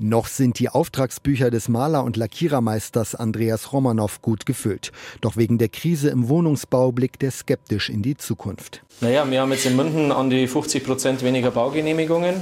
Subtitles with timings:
[0.00, 4.90] Noch sind die Auftragsbücher des Maler- und Lackierermeisters Andreas Romanow gut gefüllt.
[5.20, 8.82] Doch wegen der Krise im Wohnungsbau blickt er skeptisch in die Zukunft.
[9.00, 12.34] Naja, wir haben jetzt in München an die 50 Prozent weniger Baugenehmigungen.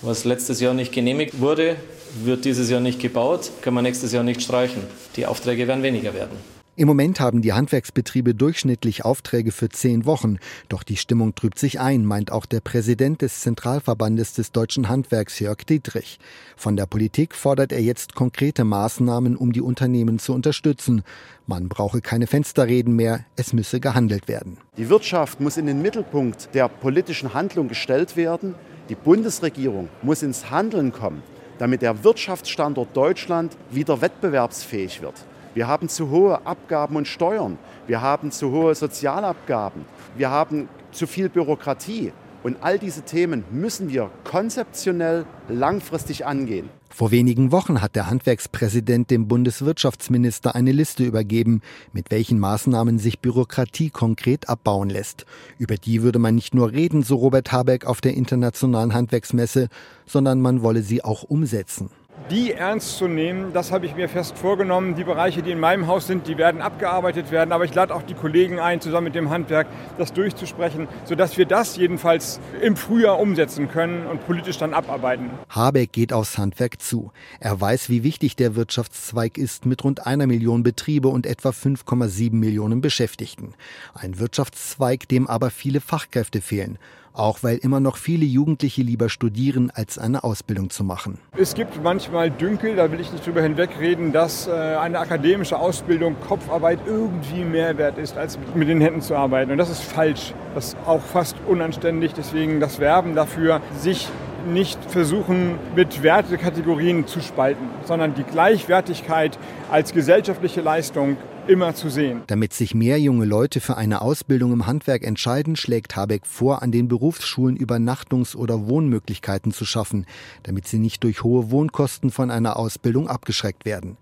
[0.00, 1.76] Was letztes Jahr nicht genehmigt wurde,
[2.22, 4.82] wird dieses Jahr nicht gebaut, können wir nächstes Jahr nicht streichen.
[5.16, 6.53] Die Aufträge werden weniger werden.
[6.76, 10.38] Im Moment haben die Handwerksbetriebe durchschnittlich Aufträge für zehn Wochen.
[10.68, 15.38] Doch die Stimmung trübt sich ein, meint auch der Präsident des Zentralverbandes des deutschen Handwerks,
[15.38, 16.18] Jörg Dietrich.
[16.56, 21.04] Von der Politik fordert er jetzt konkrete Maßnahmen, um die Unternehmen zu unterstützen.
[21.46, 24.58] Man brauche keine Fensterreden mehr, es müsse gehandelt werden.
[24.76, 28.56] Die Wirtschaft muss in den Mittelpunkt der politischen Handlung gestellt werden.
[28.88, 31.22] Die Bundesregierung muss ins Handeln kommen,
[31.58, 35.24] damit der Wirtschaftsstandort Deutschland wieder wettbewerbsfähig wird.
[35.54, 37.58] Wir haben zu hohe Abgaben und Steuern.
[37.86, 39.84] Wir haben zu hohe Sozialabgaben.
[40.16, 42.12] Wir haben zu viel Bürokratie.
[42.42, 46.68] Und all diese Themen müssen wir konzeptionell langfristig angehen.
[46.90, 53.20] Vor wenigen Wochen hat der Handwerkspräsident dem Bundeswirtschaftsminister eine Liste übergeben, mit welchen Maßnahmen sich
[53.20, 55.24] Bürokratie konkret abbauen lässt.
[55.58, 59.68] Über die würde man nicht nur reden, so Robert Habeck auf der internationalen Handwerksmesse,
[60.04, 61.90] sondern man wolle sie auch umsetzen
[62.30, 64.94] die ernst zu nehmen, das habe ich mir fest vorgenommen.
[64.94, 67.52] Die Bereiche, die in meinem Haus sind, die werden abgearbeitet werden.
[67.52, 69.66] Aber ich lade auch die Kollegen ein, zusammen mit dem Handwerk
[69.98, 75.30] das durchzusprechen, sodass wir das jedenfalls im Frühjahr umsetzen können und politisch dann abarbeiten.
[75.50, 77.12] Habeck geht aufs Handwerk zu.
[77.40, 82.34] Er weiß, wie wichtig der Wirtschaftszweig ist mit rund einer Million Betriebe und etwa 5,7
[82.34, 83.54] Millionen Beschäftigten.
[83.92, 86.78] Ein Wirtschaftszweig, dem aber viele Fachkräfte fehlen
[87.14, 91.18] auch weil immer noch viele Jugendliche lieber studieren, als eine Ausbildung zu machen.
[91.36, 96.16] Es gibt manchmal Dünkel, da will ich nicht drüber hinwegreden, dass äh, eine akademische Ausbildung,
[96.20, 99.52] Kopfarbeit irgendwie mehr wert ist, als mit den Händen zu arbeiten.
[99.52, 100.34] Und das ist falsch.
[100.54, 102.12] Das ist auch fast unanständig.
[102.14, 104.08] Deswegen das Werben dafür, sich
[104.46, 109.38] nicht versuchen, mit Wertekategorien zu spalten, sondern die Gleichwertigkeit
[109.70, 112.22] als gesellschaftliche Leistung immer zu sehen.
[112.26, 116.72] Damit sich mehr junge Leute für eine Ausbildung im Handwerk entscheiden, schlägt Habeck vor, an
[116.72, 120.06] den Berufsschulen Übernachtungs- oder Wohnmöglichkeiten zu schaffen,
[120.42, 123.96] damit sie nicht durch hohe Wohnkosten von einer Ausbildung abgeschreckt werden.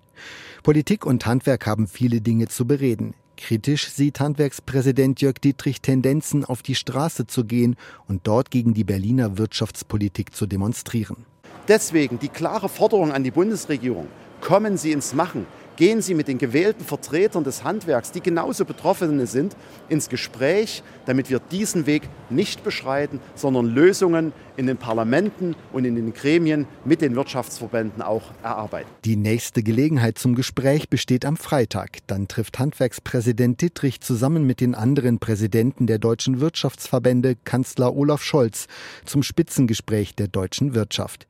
[0.62, 3.14] Politik und Handwerk haben viele Dinge zu bereden.
[3.36, 7.76] Kritisch sieht Handwerkspräsident Jörg Dietrich Tendenzen, auf die Straße zu gehen
[8.08, 11.24] und dort gegen die Berliner Wirtschaftspolitik zu demonstrieren.
[11.68, 14.08] Deswegen die klare Forderung an die Bundesregierung,
[14.40, 15.46] kommen Sie ins Machen.
[15.76, 19.56] Gehen Sie mit den gewählten Vertretern des Handwerks, die genauso Betroffene sind,
[19.88, 25.94] ins Gespräch, damit wir diesen Weg nicht beschreiten, sondern Lösungen in den Parlamenten und in
[25.94, 28.88] den Gremien mit den Wirtschaftsverbänden auch erarbeiten.
[29.06, 31.98] Die nächste Gelegenheit zum Gespräch besteht am Freitag.
[32.06, 38.66] Dann trifft Handwerkspräsident Dittrich zusammen mit den anderen Präsidenten der deutschen Wirtschaftsverbände Kanzler Olaf Scholz
[39.06, 41.26] zum Spitzengespräch der deutschen Wirtschaft.